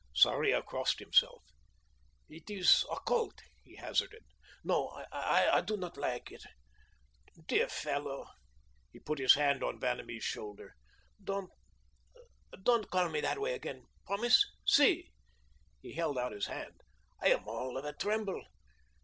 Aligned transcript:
Sarria 0.15 0.63
crossed 0.63 0.97
himself. 0.97 1.43
"It 2.27 2.49
is 2.49 2.83
occult," 2.91 3.39
he 3.63 3.75
hazarded. 3.75 4.23
"No; 4.63 5.05
I 5.11 5.61
do 5.61 5.77
not 5.77 5.95
like 5.95 6.31
it. 6.31 6.41
Dear 7.45 7.69
fellow," 7.69 8.25
he 8.91 8.97
put 8.97 9.19
his 9.19 9.35
hand 9.35 9.61
on 9.63 9.79
Vanamee's 9.79 10.23
shoulder, 10.23 10.73
"don't 11.23 11.51
call 12.89 13.09
me 13.09 13.21
that 13.21 13.39
way 13.39 13.53
again; 13.53 13.85
promise. 14.07 14.43
See," 14.65 15.11
he 15.83 15.93
held 15.93 16.17
out 16.17 16.31
his 16.31 16.47
hand, 16.47 16.81
"I 17.21 17.27
am 17.27 17.47
all 17.47 17.77
of 17.77 17.85
a 17.85 17.93
tremble. 17.93 18.41